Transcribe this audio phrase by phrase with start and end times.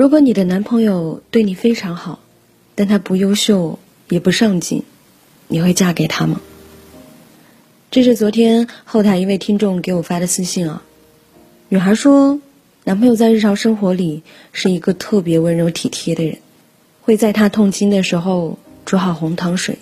[0.00, 2.20] 如果你的男朋友对你非常好，
[2.74, 4.84] 但他不优秀也不上进，
[5.46, 6.40] 你会嫁给他吗？
[7.90, 10.82] 这是昨天后台一位听众给我发的私信啊。
[11.68, 12.40] 女孩说，
[12.84, 16.38] 男朋友在日常生活里是一个特别温柔体贴的人，
[17.02, 19.76] 会在她痛经的时候煮好红糖水，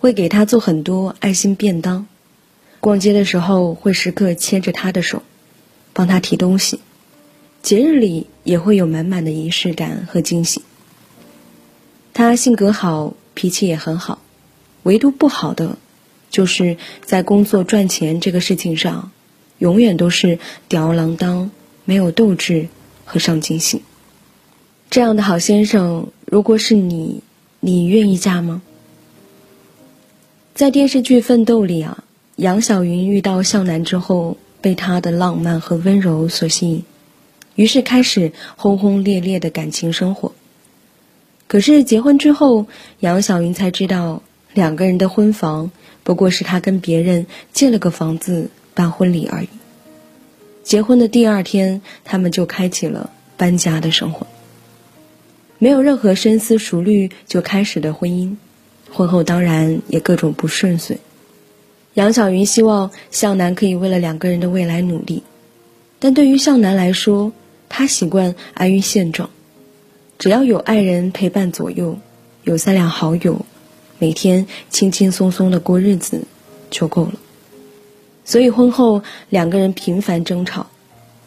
[0.00, 2.06] 会给她做很多爱心便当，
[2.80, 5.22] 逛街的时候会时刻牵着她的手，
[5.92, 6.80] 帮她提东西。
[7.64, 10.60] 节日里也会有满满的仪式感和惊喜。
[12.12, 14.18] 他性格好，脾气也很好，
[14.82, 15.78] 唯独不好的，
[16.30, 16.76] 就是
[17.06, 19.10] 在工作赚钱这个事情上，
[19.60, 20.38] 永远都是
[20.68, 21.50] 吊儿郎当，
[21.86, 22.68] 没有斗志
[23.06, 23.80] 和上进心。
[24.90, 27.22] 这样的好先生，如果是你，
[27.60, 28.60] 你愿意嫁吗？
[30.54, 32.04] 在电视剧《奋斗》里啊，
[32.36, 36.84] 杨晓云遇到向南之后，被他的浪漫和温柔所吸引。
[37.54, 40.32] 于是开始轰轰烈烈的感情生活。
[41.46, 42.66] 可是结婚之后，
[43.00, 45.70] 杨晓云才知道，两个人的婚房
[46.02, 49.48] 不过是他跟别人借了个房子办婚礼而已。
[50.62, 54.26] 结婚的第二天，他们就开启了搬家的生活。
[55.58, 58.36] 没有任何深思熟虑就开始的婚姻，
[58.90, 60.98] 婚后当然也各种不顺遂。
[61.92, 65.22] 杨晓云希望向南可以为了两个人的未来努力，
[66.00, 67.32] 但对于向南来说，
[67.68, 69.30] 他习惯安于现状，
[70.18, 71.98] 只要有爱人陪伴左右，
[72.44, 73.44] 有三两好友，
[73.98, 76.22] 每天轻轻松松的过日子
[76.70, 77.14] 就够了。
[78.24, 80.68] 所以婚后两个人频繁争吵，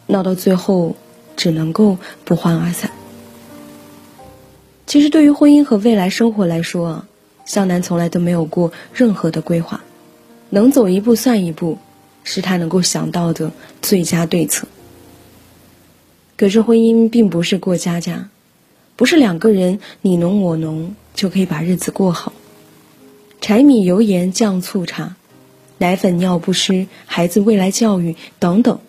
[0.07, 0.95] 闹到最后
[1.35, 2.91] 只能够不欢而散。
[4.85, 7.07] 其实对于婚姻和未来生活来说啊，
[7.45, 9.83] 向南从来都没有过任何的规划，
[10.49, 11.77] 能走一步算一步，
[12.23, 13.51] 是他能够想到的
[13.81, 14.67] 最佳对策。
[16.37, 18.29] 可是婚姻并不是过家家，
[18.95, 22.31] 不是两个人你侬我侬就可以把日子过好。
[23.41, 25.15] 柴米油盐酱醋茶，
[25.79, 28.79] 奶粉尿不湿，孩子未来教育等等，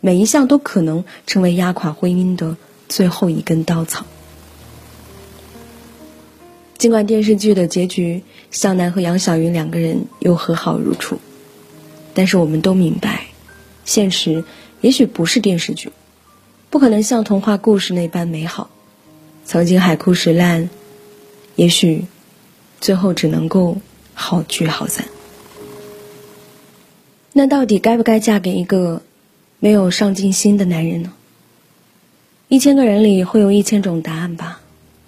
[0.00, 2.56] 每一项都可能成为压垮婚姻的
[2.88, 4.06] 最后一根稻草。
[6.78, 11.18] 尽管电视剧的结局向南和杨晓云两个人又和好如初，
[12.14, 13.26] 但是我们都明白，
[13.84, 14.44] 现实
[14.80, 15.90] 也许不是电视剧。
[16.68, 18.70] 不可能像童话故事那般美好，
[19.44, 20.68] 曾经海枯石烂，
[21.54, 22.04] 也许
[22.80, 23.78] 最后只能够
[24.14, 25.06] 好聚好散。
[27.32, 29.02] 那到底该不该嫁给一个
[29.60, 31.12] 没有上进心的男人呢？
[32.48, 34.60] 一千个人里会有一千种答案吧，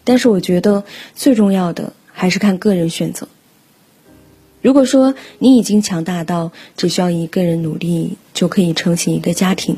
[0.05, 3.29] 但是我觉得最重要的还是看个人选择。
[4.61, 9.77] 如果说你已经强大到只需要一个人努力就可以撑起一个家庭，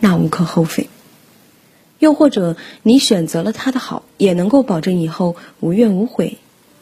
[0.00, 0.88] 那无可厚非。
[1.98, 6.38] 又或者你选择了他的好，也能够保证以后无怨无悔，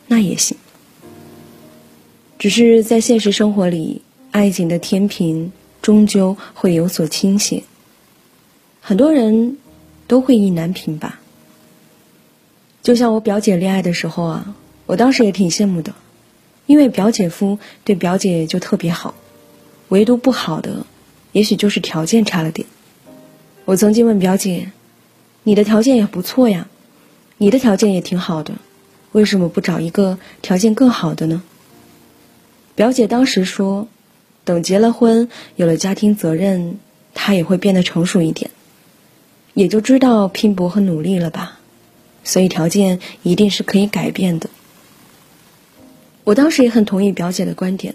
[0.07, 0.57] 那也行。
[2.39, 7.63] 只是在现实生活里，爱情的天平终究会有所倾斜。
[8.83, 9.57] 很多人
[10.07, 11.19] 都会意难平吧。
[12.83, 14.55] 就像我表姐恋爱的时候啊，
[14.85, 15.95] 我当时也挺羡慕的，
[16.67, 19.15] 因为表姐夫对表姐就特别好，
[19.89, 20.85] 唯独不好的，
[21.33, 22.69] 也许就是条件差了点。
[23.65, 24.73] 我曾经问表姐。
[25.47, 26.67] 你的条件也不错呀，
[27.37, 28.55] 你的条件也挺好的，
[29.13, 31.41] 为什么不找一个条件更好的呢？
[32.75, 33.87] 表姐当时说，
[34.43, 36.81] 等结了婚，有了家庭责任，
[37.15, 38.51] 他也会变得成熟一点，
[39.55, 41.61] 也就知道拼搏和努力了吧，
[42.25, 44.51] 所以条件一定是可以改变的。
[46.25, 47.95] 我当时也很同意表姐的观点，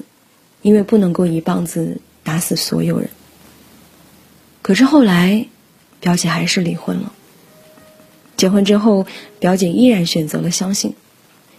[0.61, 3.09] 因为不能够一棒子打死所有人。
[4.61, 5.47] 可是后来，
[5.99, 7.11] 表姐还是离婚了。
[8.41, 9.05] 结婚之后，
[9.39, 10.91] 表姐依然选择了相信，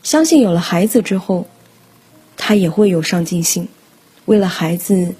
[0.02, 1.46] 相信有了孩子之后，
[2.36, 3.68] 她也会有上进心，
[4.24, 5.14] 为了孩子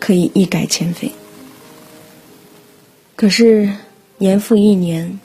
[0.00, 1.12] 可以一改前非。
[3.14, 3.72] 可是
[4.18, 5.20] 年复一年，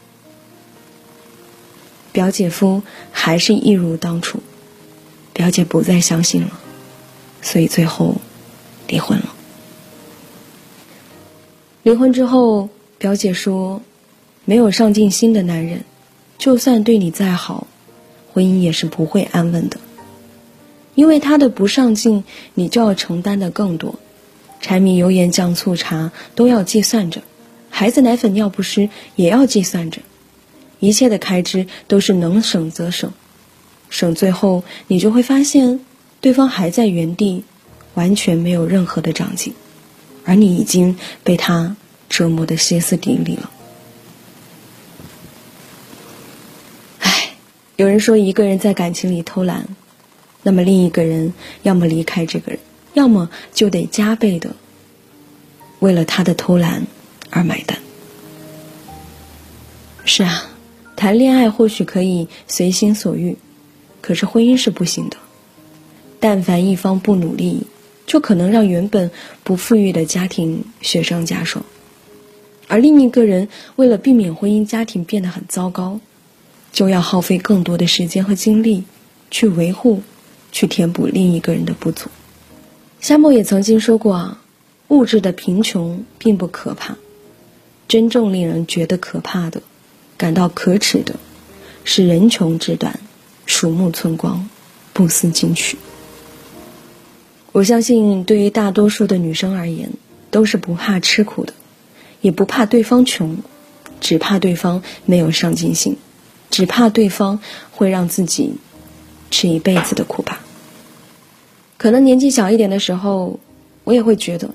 [2.11, 4.39] 表姐夫还是一如当初，
[5.33, 6.59] 表姐不再相信了，
[7.41, 8.15] 所以最后
[8.87, 9.33] 离婚了。
[11.81, 12.69] 离婚之后，
[12.99, 13.81] 表姐说。
[14.49, 15.83] 没有上进心的男人，
[16.39, 17.67] 就算对你再好，
[18.33, 19.77] 婚姻也是不会安稳的。
[20.95, 22.23] 因为他的不上进，
[22.55, 23.99] 你就要承担的更多，
[24.59, 27.21] 柴米油盐酱醋茶都要计算着，
[27.69, 30.01] 孩子奶粉尿不湿也要计算着，
[30.79, 33.13] 一切的开支都是能省则省，
[33.91, 35.79] 省最后你就会发现，
[36.21, 37.43] 对方还在原地，
[37.93, 39.53] 完全没有任何的长进，
[40.25, 41.75] 而你已经被他
[42.09, 43.51] 折磨的歇斯底里了。
[47.79, 49.65] 有人说，一个人在感情里偷懒，
[50.43, 51.33] 那么另一个人
[51.63, 52.59] 要么离开这个人，
[52.93, 54.53] 要么就得加倍的
[55.79, 56.85] 为了他的偷懒
[57.29, 57.79] 而买单。
[60.03, 60.49] 是啊，
[60.97, 63.37] 谈恋爱或许可以随心所欲，
[64.01, 65.15] 可是婚姻是不行的。
[66.19, 67.65] 但凡一方不努力，
[68.05, 69.09] 就可能让原本
[69.45, 71.63] 不富裕的家庭雪上加霜，
[72.67, 73.47] 而另一个人
[73.77, 75.97] 为了避免婚姻家庭变得很糟糕。
[76.71, 78.83] 就要耗费更多的时间和精力，
[79.31, 80.01] 去维护、
[80.51, 82.09] 去填补另一个人的不足。
[82.99, 84.41] 夏沫也曾经说过啊，
[84.89, 86.97] 物质的贫穷并不可怕，
[87.87, 89.61] 真正令人觉得可怕的、
[90.17, 91.15] 感到可耻的，
[91.83, 92.99] 是人穷志短、
[93.45, 94.49] 鼠目寸光、
[94.93, 95.77] 不思进取。
[97.51, 99.91] 我相信，对于大多数的女生而言，
[100.29, 101.53] 都是不怕吃苦的，
[102.21, 103.37] 也不怕对方穷，
[103.99, 105.97] 只怕对方没有上进心。
[106.49, 107.39] 只怕对方
[107.71, 108.53] 会让自己
[109.31, 110.41] 吃一辈子的苦吧。
[111.77, 113.39] 可能年纪小一点的时候，
[113.83, 114.49] 我也会觉得，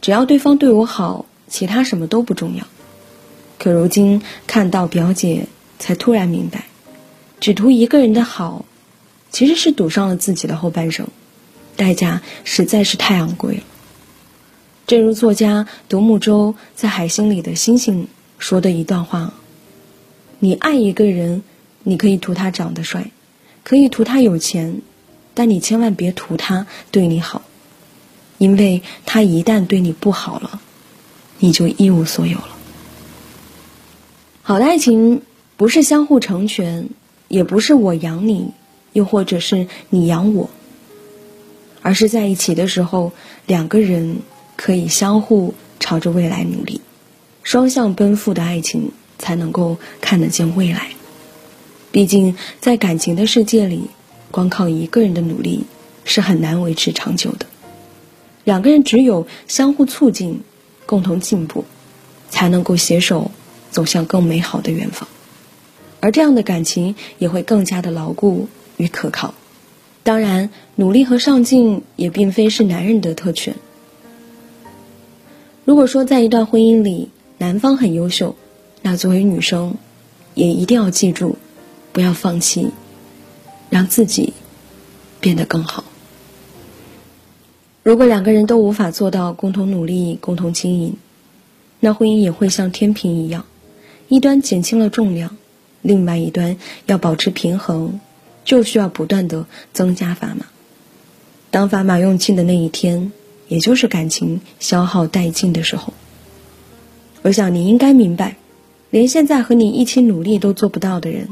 [0.00, 2.66] 只要对方对我好，其他什么都不重要。
[3.58, 5.46] 可如今看到表姐，
[5.78, 6.64] 才突然明白，
[7.40, 8.64] 只图一个人的好，
[9.30, 11.06] 其实是赌上了自己的后半生，
[11.76, 13.62] 代价实在是太昂贵了。
[14.86, 18.04] 正如作家独木舟在《海星里的星星》
[18.38, 19.32] 说的一段话。
[20.44, 21.44] 你爱一个人，
[21.84, 23.12] 你可以图他长得帅，
[23.62, 24.82] 可以图他有钱，
[25.34, 27.42] 但你千万别图他对你好，
[28.38, 30.60] 因为他一旦对你不好了，
[31.38, 32.48] 你就一无所有了。
[34.42, 35.22] 好的爱情
[35.56, 36.88] 不是相互成全，
[37.28, 38.50] 也不是我养你，
[38.92, 40.50] 又或者是你养我，
[41.82, 43.12] 而是在一起的时候，
[43.46, 44.16] 两个人
[44.56, 46.80] 可以相互朝着未来努力，
[47.44, 48.90] 双向奔赴的爱情。
[49.18, 50.90] 才能够看得见未来。
[51.90, 53.90] 毕竟，在感情的世界里，
[54.30, 55.64] 光靠一个人的努力
[56.04, 57.46] 是很难维持长久的。
[58.44, 60.40] 两个人只有相互促进、
[60.86, 61.64] 共同进步，
[62.30, 63.30] 才能够携手
[63.70, 65.08] 走向更美好的远方。
[66.00, 69.34] 而这样的感情也会更加的牢固与可靠。
[70.02, 73.54] 当然，努力和上进也并非是男人的特权。
[75.64, 78.34] 如果说在一段婚姻里，男方很优秀，
[78.82, 79.76] 那作为女生，
[80.34, 81.38] 也一定要记住，
[81.92, 82.70] 不要放弃，
[83.70, 84.32] 让自己
[85.20, 85.84] 变得更好。
[87.84, 90.96] 如果两个人都无法做到共同努力、共同经营，
[91.78, 93.46] 那婚姻也会像天平一样，
[94.08, 95.36] 一端减轻了重量，
[95.80, 96.56] 另外一端
[96.86, 98.00] 要保持平衡，
[98.44, 100.46] 就需要不断的增加砝码。
[101.50, 103.12] 当砝码用尽的那一天，
[103.46, 105.92] 也就是感情消耗殆尽的时候。
[107.22, 108.36] 我想你应该明白。
[108.92, 111.28] 连现在和你一起努力都做不到的人，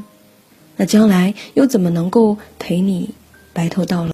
[0.76, 3.10] 那将来又怎么能够陪你
[3.52, 4.08] 白头到老？